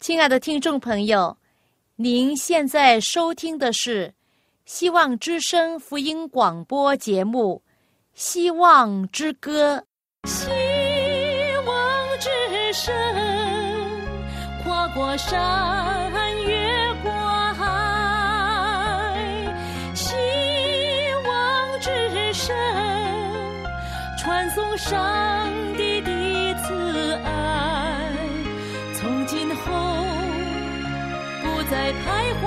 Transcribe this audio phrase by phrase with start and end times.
[0.00, 1.36] 亲爱的听众朋友，
[1.96, 4.10] 您现在收听的是
[4.64, 7.62] 希望之声福音广播节目
[8.14, 9.84] 《希望之歌》。
[10.30, 10.48] 希
[11.66, 12.30] 望之
[12.72, 12.94] 声，
[14.64, 16.10] 跨过山，
[16.46, 17.12] 越过
[17.52, 17.66] 海。
[19.94, 20.14] 希
[21.26, 22.56] 望之声，
[24.18, 25.46] 传送上
[25.76, 26.00] 帝
[31.92, 32.44] 徘徊，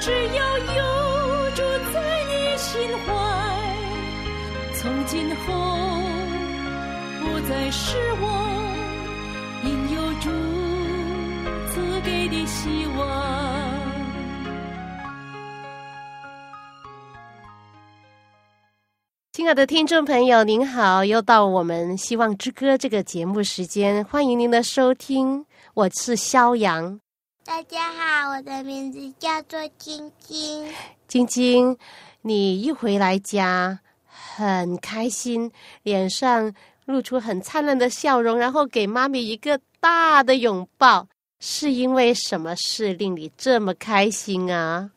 [0.00, 1.62] 只要有主
[1.92, 1.96] 在
[2.28, 3.06] 你心怀。
[4.74, 5.42] 从今后
[7.20, 8.24] 不再失望，
[9.64, 10.30] 因有主
[11.70, 13.00] 赐给的希望。
[19.32, 27.01] 亲爱的听众朋友，您好，又到我们《希望之歌》这个节目时间，欢迎您的收听，我是肖阳。
[27.44, 30.72] 大家好，我的名字叫做晶晶。
[31.08, 31.76] 晶晶，
[32.20, 35.50] 你一回来家很开心，
[35.82, 41.08] 脸上露出很灿烂的笑容，然后给妈咪一个大的拥抱，
[41.40, 44.92] 是因为什么事令你这么开心啊？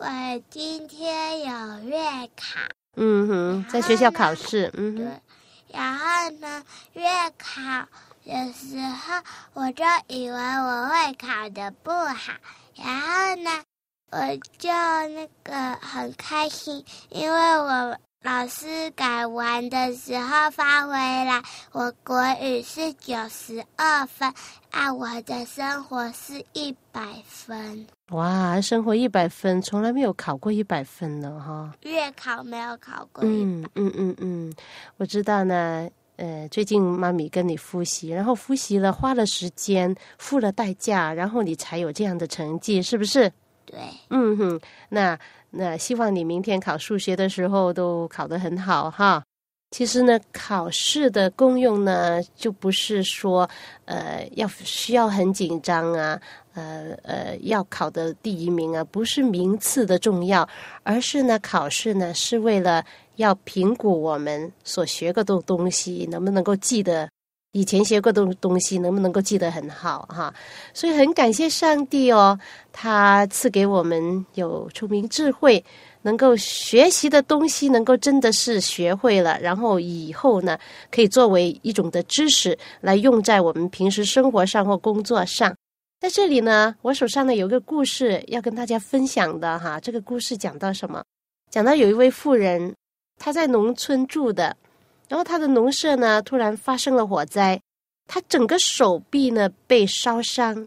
[0.00, 1.98] 我今天有月
[2.34, 2.58] 考，
[2.96, 5.20] 嗯哼，在学校考试，嗯对哼，，
[5.68, 7.04] 然后呢，月
[7.36, 7.60] 考
[8.24, 9.22] 的时候
[9.54, 12.32] 我就以为我会考的不好，
[12.76, 13.50] 然后呢，
[14.10, 14.18] 我
[14.58, 24.32] 就那个很开心，因为我老师改完的时候发回来，我国语是九十二分，
[24.70, 31.72] 啊，我的生活是一百分，哇，生活一百分，从来没有考过一百分呢，哈。
[31.82, 34.54] 月考没有考过一嗯嗯嗯嗯，
[34.98, 35.90] 我知道呢。
[36.16, 43.32] 呃，最近妈咪跟你复习，然后复习了，花了时间，付了代价，然后你才有这样的成绩，是不是？
[43.64, 43.78] 对。
[44.10, 45.18] 嗯哼，那
[45.50, 49.22] 那希望你明天考数学的时候都考得很好哈。
[49.70, 53.48] 其实呢，考试的功用呢，就不是说
[53.86, 56.20] 呃要需要很紧张啊，
[56.52, 60.46] 呃呃要考的第一名啊，不是名次的重要，
[60.82, 62.84] 而是呢，考试呢是为了
[63.16, 67.08] 要评估我们所学过的东西能不能够记得，
[67.52, 70.34] 以前学过的东西能不能够记得很好哈。
[70.72, 72.38] 所以很感谢上帝哦，
[72.72, 75.62] 他赐给我们有聪明智慧，
[76.02, 80.58] 能够学习的东西能够真的是学会了，然后以后呢
[80.90, 85.54] 可以作为一种的知识来用在我们平时生活上或工作上。
[86.00, 89.78] 在这里呢，我手上呢有个故事要跟大家分享的哈。
[89.78, 91.04] 这个故事讲到什么？
[91.50, 92.74] 讲到有一位妇人，
[93.24, 94.56] 他在农村住的，
[95.08, 97.60] 然后他的农舍呢突然发生了火灾，
[98.08, 100.66] 他整个手臂呢被烧伤，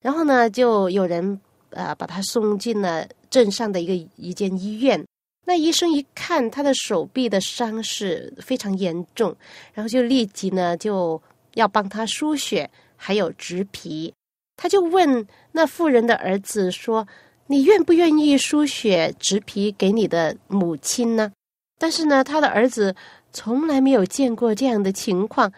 [0.00, 1.40] 然后呢就有人
[1.70, 5.04] 呃把他送进了镇上的一个一间医院。
[5.46, 9.34] 那医生一看他的手臂的伤势非常严重，
[9.74, 11.20] 然后就立即呢就
[11.54, 14.14] 要帮他输血，还有植皮。
[14.56, 17.08] 他就问那妇人的儿子说
[17.48, 21.32] ：“你愿不愿意输血植皮给你的母亲呢？”
[21.78, 22.94] 但是呢，他的儿子
[23.32, 25.52] 从来没有见过这样的情况，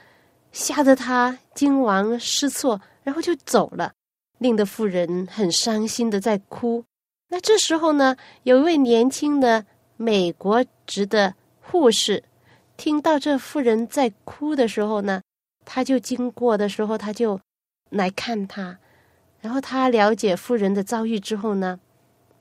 [0.53, 3.93] 吓得他惊惶失措，然后就走了，
[4.39, 6.85] 令得妇人很伤心的在哭。
[7.29, 9.65] 那这时候呢，有一位年轻的
[9.97, 12.25] 美国籍的护士，
[12.77, 15.21] 听到这妇人在哭的时候呢，
[15.65, 17.39] 他就经过的时候，他就
[17.91, 18.79] 来看她。
[19.41, 21.79] 然后他了解妇人的遭遇之后呢，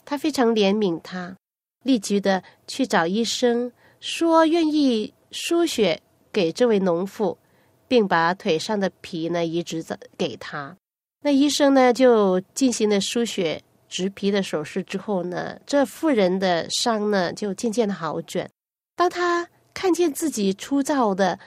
[0.04, 1.36] 他非常怜悯她，
[1.84, 6.02] 立即的去找医生，说愿意输血
[6.32, 7.38] 给这位农妇，
[7.88, 9.84] 并把腿上的皮呢移植
[10.18, 10.76] 给她。
[11.22, 18.50] 那医生呢就进行了输血植皮的手术之后呢，这妇人的伤呢就渐渐的好转。
[18.96, 21.38] 当他看见自己粗糙的、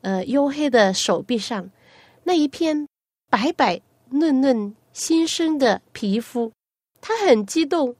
[0.00, 1.70] 呃黝黑的手臂上
[2.24, 2.86] 那一片
[3.30, 4.74] 白白嫩嫩。
[4.94, 6.50] 新生的皮肤，
[7.00, 7.94] 他很激动，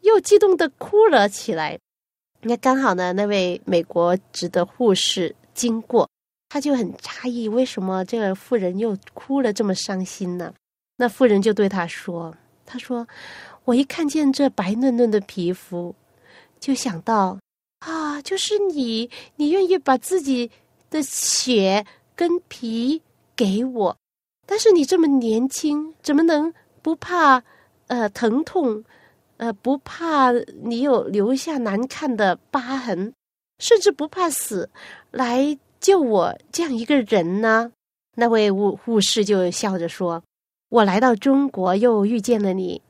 [0.00, 1.78] 又激动的哭了起来。
[2.42, 6.08] 那刚好呢，那位美国籍的护士经过，
[6.48, 10.54] 他就很诧异，为什么这个妇人又哭了这么伤心呢？
[10.96, 12.34] 那妇人就对他说
[12.64, 13.06] ：“他说，
[13.64, 15.94] 我一看见这白嫩嫩的皮肤，
[16.60, 17.38] 就想到
[17.80, 20.50] 啊，就是你，你愿意把自己
[20.90, 21.84] 的血
[22.14, 23.02] 跟皮
[23.36, 23.96] 给我。”
[24.46, 27.42] 但是你这么年轻，怎么能不怕
[27.88, 28.82] 呃疼痛，
[29.38, 30.30] 呃不怕
[30.62, 33.12] 你有留下难看的疤痕，
[33.58, 34.68] 甚至不怕死
[35.10, 37.72] 来救我这样一个人呢？
[38.14, 40.22] 那位护护士就笑着说
[40.70, 42.82] ：“我来到中国又遇见了你，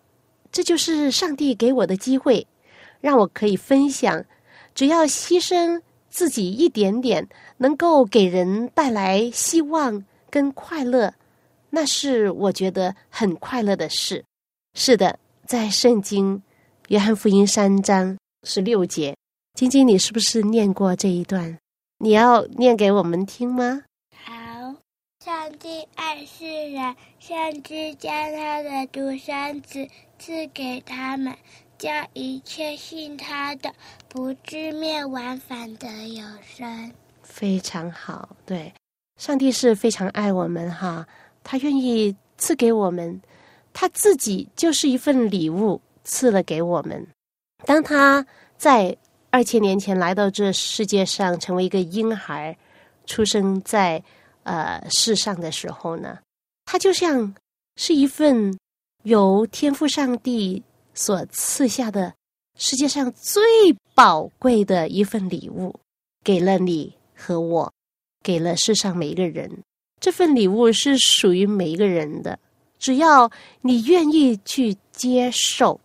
[0.51, 2.47] 这就是上帝给我的机会，
[3.01, 4.25] 让我可以分享。
[4.75, 7.29] 只要牺牲自己一点点，
[7.59, 11.13] 能够给人带来希望跟快乐，
[11.69, 14.25] 那是我觉得很快乐的事。
[14.75, 15.19] 是的，
[15.49, 16.43] 在圣经
[16.89, 19.17] 约翰福音三章十六节，
[19.55, 21.59] 晶晶，你是不是念过这一段？
[21.97, 23.83] 你要念给我们听吗？
[24.13, 24.35] 好，
[25.25, 31.35] 上帝爱世人，甚至将他的独生子赐给他们，
[31.79, 33.73] 叫一切信他的
[34.07, 36.93] 不至灭亡，反得有生。
[37.23, 38.71] 非常好，对，
[39.17, 41.07] 上帝是非常爱我们哈，
[41.43, 43.19] 他愿意赐给我们。
[43.81, 47.07] 他自己就是一份礼物，赐了给我们。
[47.65, 48.27] 当他
[48.57, 48.97] 在
[49.31, 52.59] 二千年前来到这世界上，成为一个婴孩，
[53.07, 54.03] 出生在
[54.43, 56.19] 呃世上的时候呢，
[56.65, 57.33] 他就像
[57.77, 58.59] 是一份
[59.05, 60.61] 由天父上帝
[60.93, 62.13] 所赐下的
[62.57, 63.41] 世界上最
[63.95, 65.73] 宝贵的一份礼物，
[66.25, 67.73] 给了你和我，
[68.25, 69.49] 给了世上每一个人。
[70.01, 72.37] 这份礼物是属于每一个人的。
[72.79, 73.31] 只要
[73.61, 75.81] 你愿意去接受，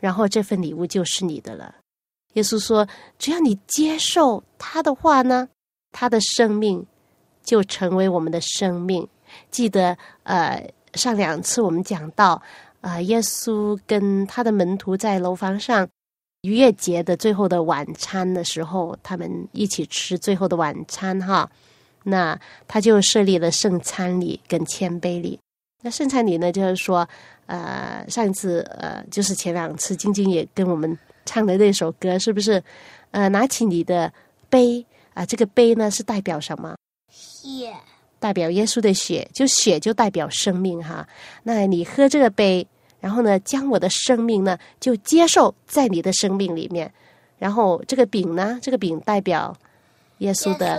[0.00, 1.74] 然后这份礼物就是你的了。
[2.34, 2.86] 耶稣说
[3.18, 5.48] ：“只要你接受他的话呢，
[5.92, 6.84] 他的生命
[7.44, 9.06] 就成为我们的生命。”
[9.50, 12.42] 记得，呃，上两次我们讲到，
[12.80, 15.88] 啊，耶稣跟他的门徒在楼房上
[16.42, 21.48] 逾越节的最后的晚餐的时候，他们一起吃最后的晚餐哈。
[22.02, 22.38] 那
[22.68, 25.38] 他就设立了圣餐礼跟谦卑礼。
[25.84, 27.06] 那圣餐礼呢，就是说，
[27.44, 32.62] 呃，上一次呃，就是前两次，晶晶也跟我们唱的那首歌，是不是？
[33.10, 34.10] 呃，拿起你的
[34.48, 34.82] 杯
[35.12, 36.74] 啊，这个杯呢是代表什么？
[37.10, 37.70] 血，
[38.18, 41.06] 代表耶稣的血，就血就代表生命哈。
[41.42, 42.66] 那你喝这个杯，
[42.98, 46.90] 然后呢，将我的生命呢就接受在你的生命里面，
[47.38, 49.54] 然后这个饼呢，这个饼代表
[50.18, 50.78] 耶稣的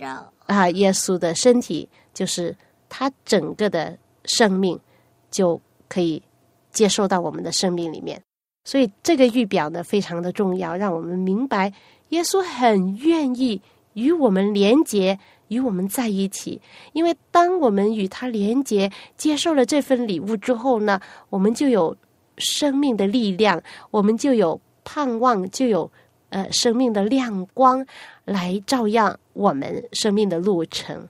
[0.00, 0.08] 肉
[0.46, 2.56] 啊，耶稣的身体，就是
[2.88, 3.96] 他整个的。
[4.24, 4.78] 生命
[5.30, 6.22] 就可以
[6.70, 8.22] 接受到我们的生命里面，
[8.64, 11.72] 所以这个预表呢非常的重要，让我们明白
[12.10, 13.60] 耶稣很愿意
[13.94, 16.60] 与我们连结，与我们在一起。
[16.92, 21.96] 因为当我们与他连结，接受了这份礼物之后呢，我们就有
[22.38, 25.90] 生命的力量，我们就有盼望，就有
[26.30, 27.84] 呃生命的亮光
[28.24, 31.06] 来照耀我们生命的路程。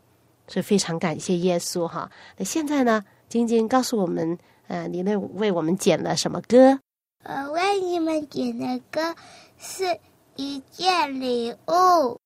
[0.53, 2.11] 所以非常感谢耶稣哈。
[2.37, 4.37] 那现在呢，晶晶告诉我们，
[4.69, 6.79] 呃，你那为我们剪了什么歌？
[7.25, 9.15] 我为你们剪的歌
[9.59, 9.99] 是
[10.37, 12.19] 一件礼物。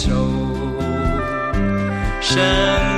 [0.00, 0.80] 不能收。
[2.20, 2.89] 生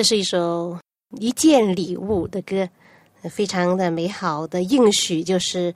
[0.00, 0.78] 这是一首
[1.18, 2.66] 一件礼物的歌，
[3.24, 5.74] 非常的美好的应许，就是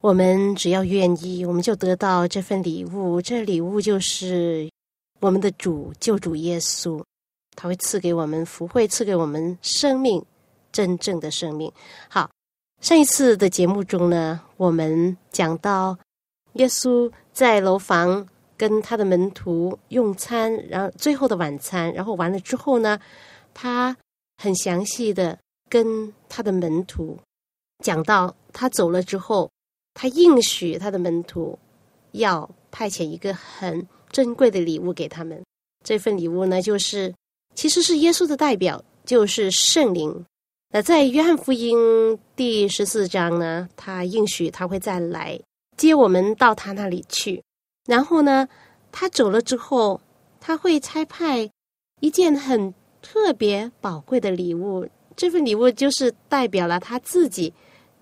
[0.00, 3.20] 我们只要愿意，我们就得到这份礼物。
[3.20, 4.70] 这礼物就是
[5.18, 7.02] 我们的主救主耶稣，
[7.56, 10.24] 他会赐给我们福慧，赐给我们生命，
[10.70, 11.68] 真正的生命。
[12.08, 12.30] 好，
[12.80, 15.98] 上一次的节目中呢，我们讲到
[16.52, 18.24] 耶稣在楼房
[18.56, 22.96] 跟他的门徒用餐，然后最后的晚餐，然后完了之后呢。
[23.54, 23.96] 他
[24.36, 25.38] 很详细的
[25.70, 27.16] 跟他的门徒
[27.84, 29.48] 讲到，他走了之后，
[29.94, 31.56] 他应许他的门徒
[32.10, 35.40] 要派遣一个很珍贵的礼物给他们。
[35.84, 37.14] 这份礼物呢，就是
[37.54, 40.24] 其实是耶稣的代表，就是圣灵。
[40.70, 45.40] 那在约翰福音第十四章呢，他应许他会再来
[45.76, 47.42] 接我们到他那里去。
[47.86, 48.48] 然后呢，
[48.90, 50.00] 他走了之后，
[50.40, 51.48] 他会差派
[52.00, 52.74] 一件很。
[53.04, 57.52] 特别宝贵的礼物，这份礼物就是代表了他自己，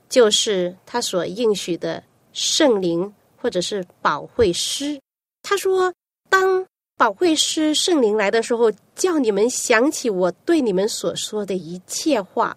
[0.08, 2.00] 就是他所应许的
[2.32, 5.00] 圣灵或者是保惠师。
[5.42, 5.92] 他说
[6.30, 6.64] ：“当
[6.96, 12.56] 保惠师圣灵来的时候，叫你们想起我对你们所说的一切话。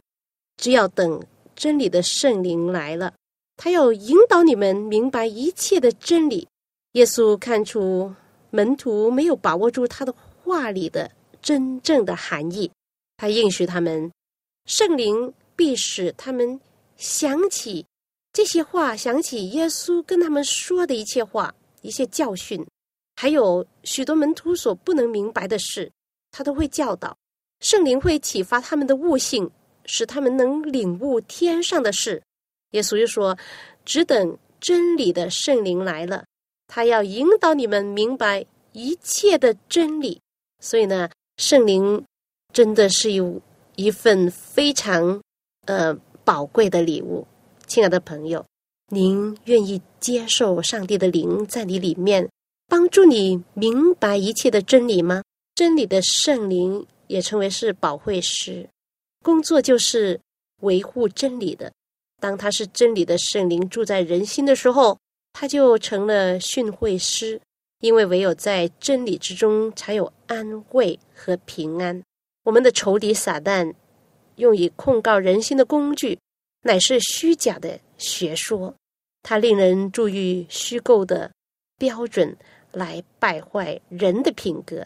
[0.55, 1.19] 只要等
[1.55, 3.11] 真理的圣灵来了，
[3.57, 6.47] 他要引导你们明白一切的真理。”
[6.93, 8.13] 耶稣看出
[8.51, 11.09] 门徒没有把握住他的话里的。
[11.45, 12.71] 真正的含义，
[13.17, 14.11] 他应许他们，
[14.65, 16.59] 圣灵必使他们
[16.97, 17.85] 想起
[18.33, 22.65] 这些话，想起耶稣跟他们说的一切话、一些教训，
[23.15, 25.91] 还有许多门徒所不能明白的事，
[26.31, 27.15] 他都会教导。
[27.59, 29.47] 圣灵会启发他们的悟性，
[29.85, 32.19] 使他们能领悟天上的事。
[32.71, 33.37] 耶稣又说
[33.85, 36.25] ：“只等真理的圣灵来了，
[36.65, 40.19] 他要引导你们明白一切的真理。”
[40.59, 41.07] 所以呢。
[41.37, 42.03] 圣灵
[42.53, 43.41] 真的是有
[43.75, 45.21] 一份非常
[45.65, 47.27] 呃宝贵的礼物，
[47.67, 48.45] 亲爱的朋友，
[48.87, 52.29] 您愿意接受上帝的灵在你里面
[52.67, 55.21] 帮助你明白一切的真理吗？
[55.55, 58.67] 真理的圣灵也称为是保惠师，
[59.21, 60.19] 工作就是
[60.61, 61.71] 维护真理的。
[62.21, 64.97] 当他是真理的圣灵住在人心的时候，
[65.33, 67.41] 他就成了训诲师。
[67.85, 72.01] 因为唯有在真理之中，才有安慰和平安。
[72.43, 73.71] 我们的仇敌撒旦
[74.37, 76.17] 用以控告人心的工具，
[76.63, 78.73] 乃是虚假的学说。
[79.21, 81.31] 它令人注意虚构的
[81.77, 82.35] 标准
[82.71, 84.83] 来败坏人的品格。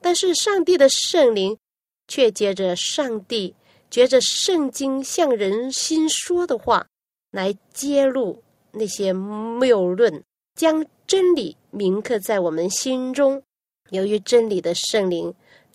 [0.00, 1.58] 但是上帝的圣灵
[2.06, 3.52] 却接着上帝
[3.90, 6.86] 觉着圣经向人心说的话，
[7.32, 10.22] 来揭露那些谬论，
[10.54, 11.56] 将真理。
[11.76, 13.42] 铭刻在我们心中。
[13.90, 15.32] 由于真理的圣灵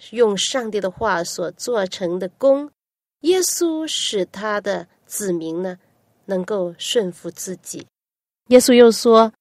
[0.09, 2.69] 用上帝的话所做成的功，
[3.21, 5.77] 耶稣使他的子民呢
[6.25, 7.85] 能够顺服自己。
[8.47, 9.31] 耶稣又说：“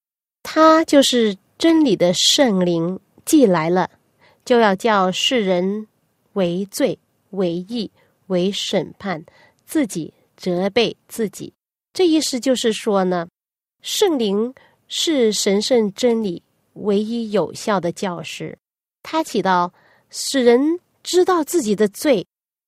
[0.45, 3.90] 他就是真理的圣灵，既来了，
[4.45, 5.88] 就要叫世人
[6.35, 6.97] 为罪、
[7.31, 7.90] 为义、
[8.29, 9.25] 为审判，
[9.64, 11.52] 自己责备自己。”
[11.93, 13.26] 这意思就是说呢，
[13.83, 14.55] 圣灵
[14.87, 16.40] 是神圣真理。
[16.74, 18.56] 唯一有效的教师，
[19.02, 19.72] 他起到
[20.08, 22.26] 使人知道自己的罪，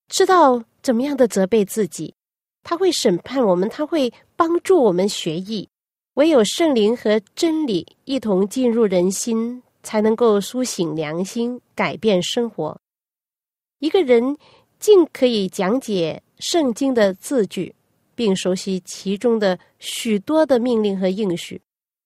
[0.08, 2.14] 知道怎么样的责备自己。
[2.62, 5.68] 他会审判我们，他会帮助我们学艺。
[6.14, 12.78] 唯有圣灵和真理一同进入人心，才能够苏醒良心，改变生活。
[13.78, 14.36] 一个人
[14.78, 17.74] 尽可以讲解圣经的字句，
[18.14, 21.60] 并熟悉其中的许多的命令和应许，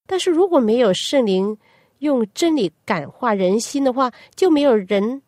[0.07, 1.59] 但是如果没有圣灵，
[2.07, 5.21] 用真理感化人心的话，就没有人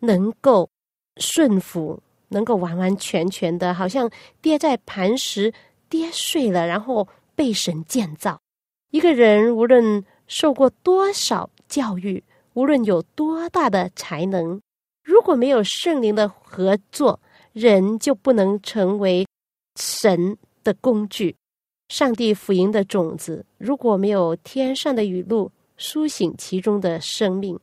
[0.00, 0.68] 能够
[1.16, 4.10] 顺服，能够完完全全的，好像
[4.42, 5.52] 跌在磐石
[5.88, 8.38] 跌碎了，然后被神建造。
[8.90, 12.22] 一个人无论受过多少教育，
[12.52, 14.60] 无论有多大的才能，
[15.02, 17.20] 如果没有圣灵的合作，
[17.52, 19.26] 人就不能成为
[19.76, 21.34] 神的工具。
[21.88, 27.58] 上帝福音的种子，如果没有天上的雨露苏醒其中的生命，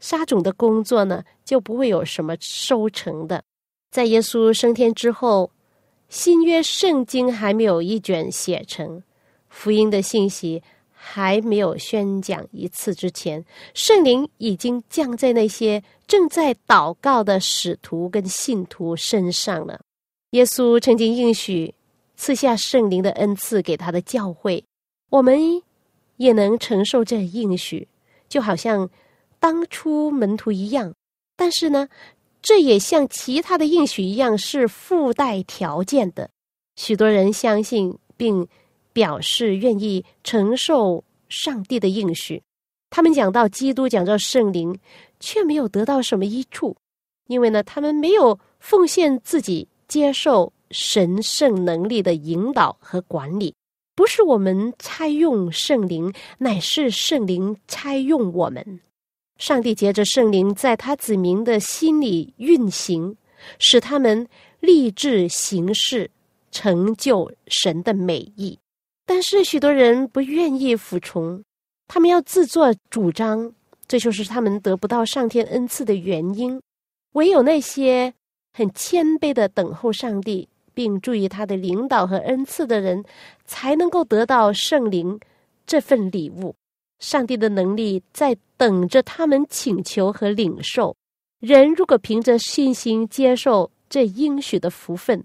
[0.00, 3.42] 撒种的工作呢，就不会有什么收成的。
[3.90, 5.50] 在耶稣升天之后，
[6.08, 9.02] 新约圣经还没有一卷写成，
[9.48, 13.44] 福音的信息还没有宣讲一次之前，
[13.74, 19.80] 圣灵已经降在那些正在祷告的使徒跟信徒身上了。
[20.30, 21.74] 耶稣曾经应许。
[22.18, 24.64] 赐下圣灵的恩赐给他的教会，
[25.10, 25.38] 我们
[26.16, 27.88] 也能承受这应许，
[28.28, 28.88] 就好像
[29.38, 30.94] 当初门徒一样。
[31.36, 31.88] 但是呢，
[32.42, 36.30] 这也像其他的应许一样是附带条件的。
[36.76, 38.46] 许多人相信并
[38.92, 42.42] 表示愿意承受上帝的应许，
[42.90, 44.78] 他们讲到基督，讲到圣灵，
[45.20, 46.76] 却没有得到什么益处，
[47.26, 50.52] 因为呢，他们没有奉献自己接受。
[50.72, 53.54] 神圣能力的引导和管理，
[53.96, 58.80] 不是我们差用圣灵，乃是圣灵差用我们。
[59.38, 63.16] 上帝借着圣灵在他子民的心里运行，
[63.58, 64.28] 使他们
[64.60, 66.10] 立志行事，
[66.50, 68.58] 成就神的美意。
[69.06, 71.42] 但是许多人不愿意服从，
[71.88, 73.50] 他们要自作主张，
[73.88, 76.60] 这就是他们得不到上天恩赐的原因。
[77.12, 78.12] 唯有那些
[78.52, 80.46] 很谦卑的等候上帝。
[80.76, 83.02] 并注意他的领导和恩赐的人，
[83.46, 85.18] 才能够得到圣灵
[85.66, 86.54] 这份礼物。
[86.98, 90.94] 上帝的能力在等着他们请求和领受。
[91.40, 95.24] 人如果凭着信心接受这应许的福分，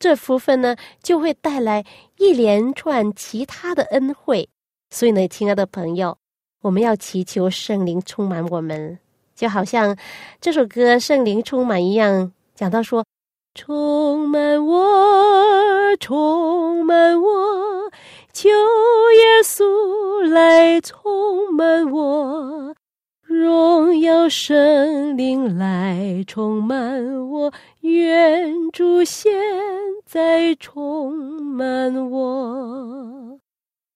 [0.00, 1.84] 这福分呢，就会带来
[2.16, 4.48] 一连串其他的恩惠。
[4.90, 6.18] 所以呢，亲爱的朋友，
[6.62, 8.98] 我们要祈求圣灵充满我们，
[9.36, 9.96] 就好像
[10.40, 13.04] 这首歌《圣灵充满》一样，讲到说。
[13.60, 14.86] 充满我，
[15.98, 17.90] 充满我，
[18.32, 22.72] 求耶稣来充满我，
[23.22, 29.32] 荣耀圣灵来充满我，愿主现
[30.06, 33.40] 在充满我。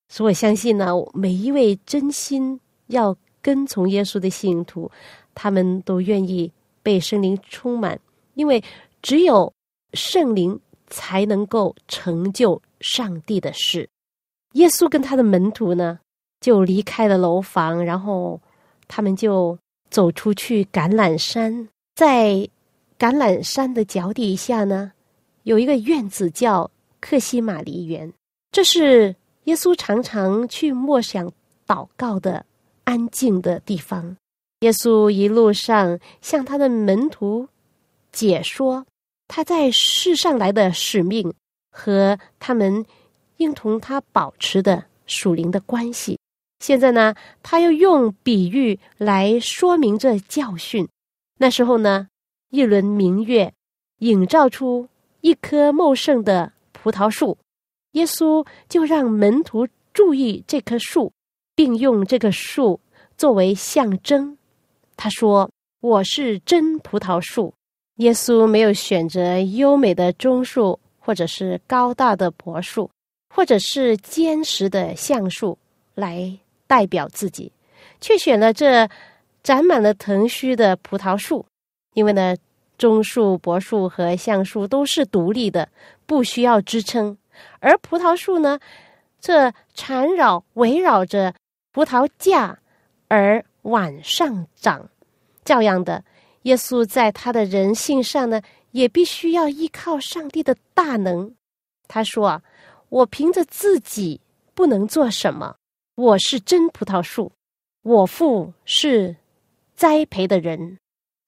[0.09, 4.90] 所以我相信呢，每一位真心要跟从耶稣的信徒，
[5.37, 6.51] 他们都愿意
[6.83, 7.96] 被圣灵充满，
[8.35, 8.61] 因为。
[9.03, 9.53] 只有
[9.93, 13.88] 圣灵才能够成就上帝的事。
[14.53, 15.99] 耶稣跟他的门徒呢，
[16.41, 18.41] 就离开了楼房，然后
[18.87, 19.59] 他们就
[19.91, 21.69] 走出去橄榄山。
[21.95, 22.49] 在
[22.99, 24.93] 橄榄山的脚底下呢，
[25.43, 28.12] 有一个院子叫克西玛离园，
[28.51, 31.31] 这是耶稣常常去默想、
[31.67, 32.45] 祷告的
[32.85, 34.17] 安静的地方。
[34.61, 37.49] 耶稣一路上向他的门徒
[38.12, 38.87] 解说。
[39.29, 41.33] 他在世上来的使命
[41.71, 42.85] 和他们
[43.39, 46.19] 应同他保持的属灵的关系，
[46.61, 50.87] 现在呢，他要用比喻来说明这教训。
[51.39, 52.09] 那时候呢，
[52.51, 53.53] 一轮明月
[53.99, 54.89] 映照出
[55.23, 57.39] 一棵茂盛的葡萄树，
[57.93, 61.13] 耶稣就让门徒注意这棵树，
[61.55, 62.81] 并用这个树
[63.17, 64.37] 作为象征。
[64.97, 67.55] 他说：“我是真葡萄树。”
[68.03, 72.91] 耶稣没有选择优美的棕树，或者是高大的柏树，
[73.33, 75.57] 或者是坚实的橡树
[75.95, 76.37] 来
[76.67, 77.53] 代表自己，
[78.01, 78.88] 却选了这
[79.45, 81.47] 长满了藤须的葡萄树。
[81.95, 82.37] 因为呢，
[82.77, 85.69] 棕树、柏树和橡树都是独立的，
[86.05, 87.17] 不需要支撑；
[87.61, 88.59] 而葡萄树呢，
[89.21, 91.33] 这缠绕围绕着
[91.71, 92.59] 葡萄架
[93.07, 94.88] 而往上长，
[95.45, 96.03] 照样的。
[96.43, 101.35] 耶稣在他的人性上呢，也必须要依靠上帝的大能。
[101.87, 102.43] 他说：“啊，
[102.89, 104.21] 我凭着自己
[104.55, 105.57] 不能做什么。
[105.95, 107.31] 我是真葡萄树，
[107.83, 109.15] 我父是
[109.75, 110.79] 栽培的人。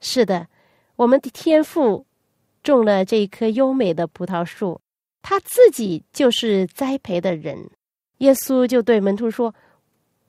[0.01, 0.49] 是的，
[0.97, 2.07] 我们的天父
[2.63, 4.81] 种了这一棵优美的葡萄树，
[5.23, 7.71] 他自己就是栽培的人。
[8.19, 9.55] 耶稣就对门徒说：‘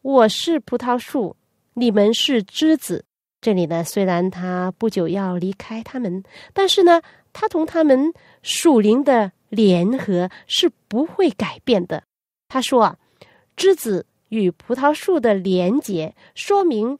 [0.04, 1.36] 我是葡萄树，
[1.74, 3.04] 你们是枝子。’”
[3.45, 6.99] 这里呢，虽然他不久要离开他们，但是呢，
[7.31, 12.01] 他同他们属灵的联合是不会改变的。
[12.47, 12.97] 他说啊，
[13.55, 16.97] 枝子与葡萄树的连结，说明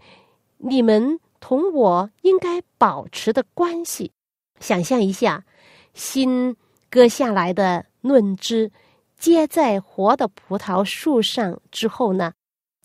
[0.60, 4.12] 你们同我应该保持的关系。
[4.60, 5.44] 想象一下，
[5.96, 6.56] 新
[6.92, 8.72] 割下来的嫩枝
[9.18, 12.34] 接在活的葡萄树上之后呢，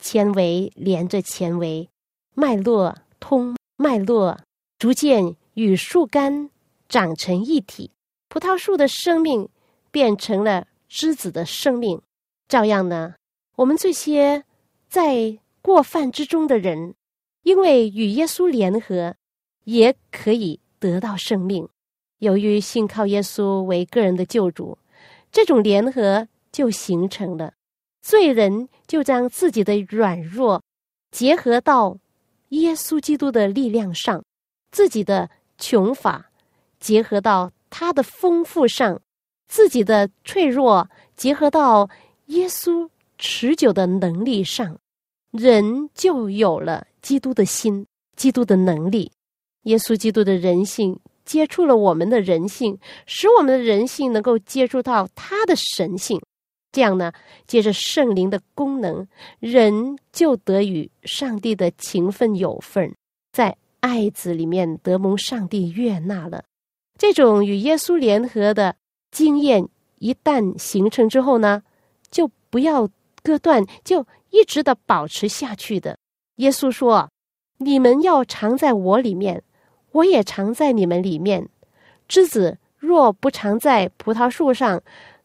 [0.00, 1.90] 纤维连着纤维，
[2.34, 4.40] 脉络通脉络，
[4.78, 6.50] 逐渐与树干
[6.88, 7.92] 长成一体。
[8.28, 9.48] 葡萄树的生命
[9.90, 12.00] 变成了枝子的生命。
[12.48, 13.14] 照样呢，
[13.56, 14.44] 我们这些
[14.88, 16.94] 在过犯之中的人，
[17.42, 19.14] 因为与耶稣联合，
[19.64, 21.68] 也可以得到生命。
[22.18, 24.78] 由于信靠耶稣为个人的救主，
[25.30, 27.52] 这种联合就形成了。
[28.02, 30.62] 罪人就将自己的软弱
[31.10, 31.98] 结合到
[32.50, 34.22] 耶稣基督的力量上，
[34.70, 36.30] 自己的穷乏
[36.78, 39.00] 结合到他的丰富上，
[39.48, 41.90] 自己的脆弱结合到
[42.26, 44.78] 耶稣持久的能力上，
[45.32, 49.10] 人就有了基督的心、基督的能力。
[49.64, 51.00] 耶稣基督的人性。
[51.22, 56.20] 接触了我们的人性，使我们的人性能够接触到他的神性，
[56.72, 57.12] 这样呢，
[57.46, 59.06] 借着圣灵的功能，
[59.38, 62.94] 人就得与上帝的情分有份，
[63.32, 66.44] 在爱子里面得蒙上帝悦纳了。
[66.98, 68.76] 这种与耶稣联合的
[69.10, 71.62] 经验一旦形成之后呢，
[72.10, 72.88] 就不要
[73.22, 75.96] 割断，就一直的保持下去的。
[76.36, 77.10] 耶稣说
[77.58, 79.42] ：“你们要常在我里面。”
[79.92, 81.48] 我也常在你们里面。
[82.06, 84.80] 枝子若不常在葡萄树上，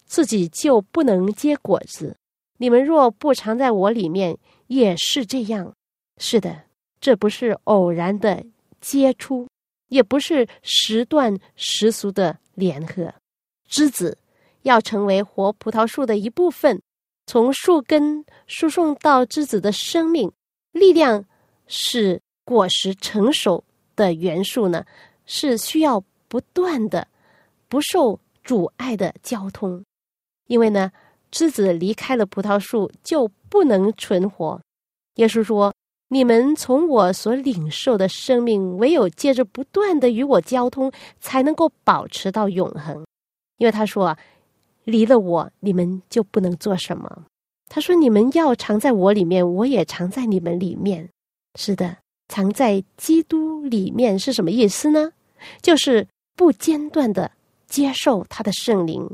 [0.06, 2.16] 自己就不能结果子。
[2.56, 4.38] 你们若不藏在我里面，
[4.68, 5.74] 也是这样。
[6.18, 6.62] 是的，
[7.00, 8.42] 这不是偶然的
[8.80, 9.46] 接触，
[9.88, 13.12] 也不是时断时俗的联合。
[13.68, 14.16] 枝子
[14.62, 16.80] 要成为活葡萄树的一部分，
[17.26, 20.32] 从树根输送到枝子的生命
[20.72, 21.22] 力量，
[21.66, 23.62] 使果实成熟。
[23.96, 24.84] 的元素呢，
[25.24, 27.08] 是需要不断的、
[27.66, 29.82] 不受阻碍的交通，
[30.46, 30.90] 因为呢，
[31.30, 34.60] 枝子离开了葡萄树就不能存活。
[35.16, 35.74] 耶稣说
[36.08, 43.04] ：“你们从我所领受的生命，唯有借着不断的与我交通，才能够保持到永恒。”
[43.58, 44.16] 因为他说
[44.84, 47.24] ：“离了我，你们就不能做什么。”
[47.68, 51.08] 他说：“你们要藏在我里面，我也藏在你们里面。”
[51.58, 51.96] 是的。
[52.28, 55.12] 藏在基督里面是什么意思呢？
[55.62, 56.04] 就是
[56.34, 57.30] 不间断的
[57.68, 59.08] 接受他的圣灵，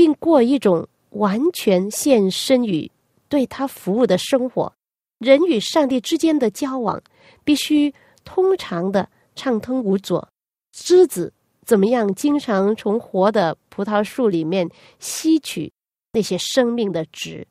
[0.00, 2.90] 并过一种完全献身于
[3.28, 4.72] 对他服务的生活。
[5.18, 6.98] 人与上帝之间的交往
[7.44, 7.92] 必须
[8.24, 10.26] 通常的畅通无阻。
[10.72, 11.30] 枝子
[11.66, 12.14] 怎么样？
[12.14, 14.66] 经常从活的葡萄树里面
[15.00, 15.70] 吸取
[16.14, 17.46] 那些生命的汁，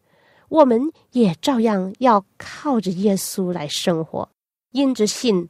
[0.48, 4.28] 我们也照样要靠着耶稣来生活。
[4.72, 5.48] 因着信，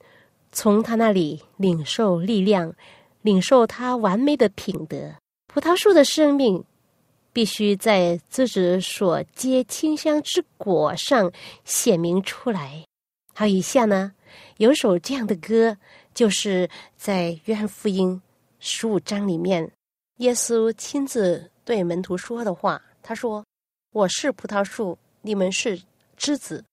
[0.52, 2.74] 从他那里领受力量，
[3.22, 5.14] 领受他完美的品德。
[5.48, 6.62] 葡萄树的生命
[7.32, 11.32] 必须在自己所结清香之果上
[11.64, 12.84] 显明出来。
[13.34, 14.12] 好，以下呢
[14.58, 15.78] 有首这样的歌，
[16.14, 18.22] 就是在约翰福音
[18.60, 19.72] 十五章里面，
[20.18, 22.82] 耶稣亲自对门徒说的话。
[23.02, 23.46] 他说
[23.94, 25.82] ：“我是葡萄树，你们是
[26.18, 26.64] 枝子，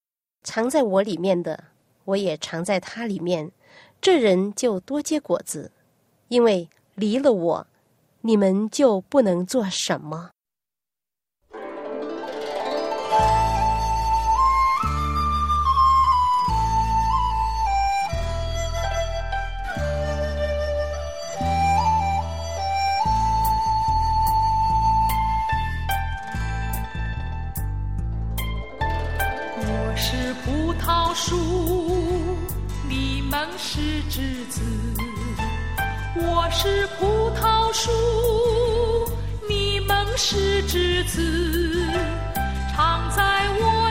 [0.42, 1.64] 藏在我里面的。”
[2.06, 3.50] 我也藏在他里面，
[4.00, 5.72] 这人就多结果子，
[6.28, 7.66] 因为离了我，
[8.20, 10.30] 你们就不能做什么。
[34.08, 34.60] 栀子，
[36.16, 37.90] 我是葡萄树，
[39.48, 41.20] 你们是枝子，
[42.74, 43.22] 常在
[43.60, 43.85] 我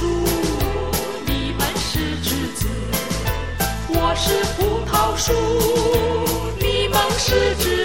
[0.00, 0.06] 树
[1.26, 2.66] 你们是枝子
[3.90, 5.30] 我是葡萄树
[6.58, 7.79] 你们是枝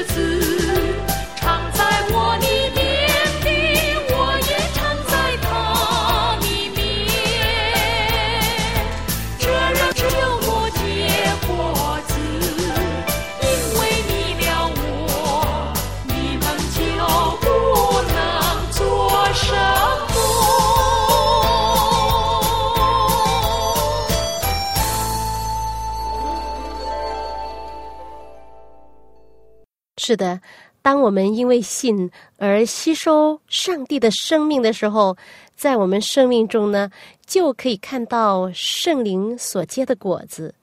[30.06, 30.40] 是的，
[30.84, 35.18] 当我们因为信而吸收上帝的生命的时候，
[35.56, 36.92] 在我们生命中呢，
[37.26, 40.54] 就可以看到圣灵所结的果子，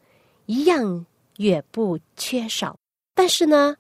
[0.47, 1.05] 一样
[1.39, 2.77] 也不缺少。
[3.17, 3.75] 但是呢，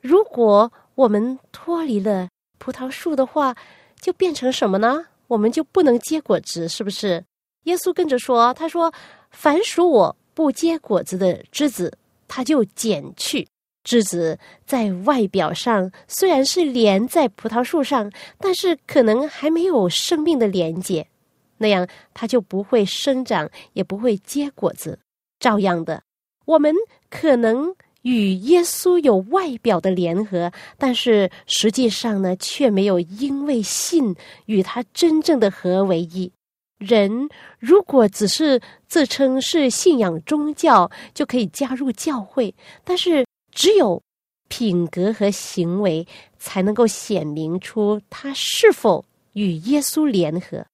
[0.00, 3.54] 如果我们脱离了葡萄树的话，
[4.00, 5.06] 就变成什么呢？
[5.28, 7.22] 我们就不能结果子，是不是？
[7.66, 8.92] 耶稣跟着说：“他说，
[9.30, 11.96] 凡属我不结果子的枝子，
[12.26, 13.46] 他就剪去。”
[13.84, 21.06] 枝子在外表上虽然是连在葡萄树上，但是可能还没有生命的连接，
[21.58, 24.98] 那样它就不会生长，也不会结果子。
[25.38, 26.02] 照样的，
[26.46, 26.74] 我们
[27.10, 34.16] 可能与耶稣有外表的联合，但是实际上呢，却没有因为信
[34.46, 36.32] 与他真正的合为一。
[36.78, 43.23] 人如果只是自称是信仰宗教，就可以加入教会，但是。
[43.54, 44.02] 只有
[44.48, 46.06] 品格和行为
[46.38, 50.64] 才能够显明出他是否与耶稣联合。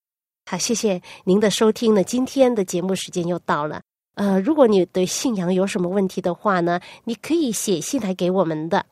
[0.50, 2.02] 好，谢谢您的收听呢。
[2.02, 3.80] 今天的节目时间又到了。
[4.14, 8.84] 呃，如果你对信仰有什么问题的话呢，你可以写信来给我们的。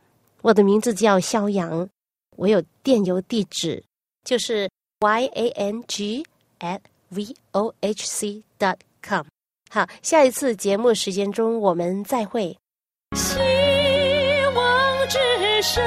[0.42, 1.88] 我的名字叫肖阳，
[2.37, 3.83] 我有电邮地址，
[4.24, 4.70] 就是
[5.01, 6.24] y a n g
[6.61, 9.27] at v o h c dot com。
[9.68, 12.57] 好，下一次节目时间中我们再会。
[15.62, 15.83] 身，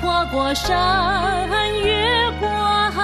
[0.00, 1.48] 跨过山，
[1.82, 2.48] 越过
[2.90, 3.02] 海，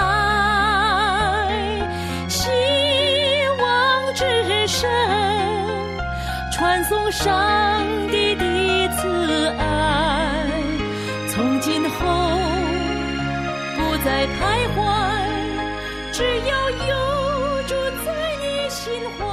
[2.29, 2.49] 希
[3.59, 4.89] 望之神，
[6.51, 8.43] 传送上帝的
[8.97, 10.47] 慈爱。
[11.29, 11.97] 从今后
[13.75, 14.79] 不再徘徊，
[16.11, 18.07] 只要有主在
[18.41, 19.25] 你心怀。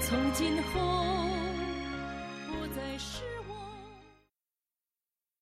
[0.00, 1.07] 从今后。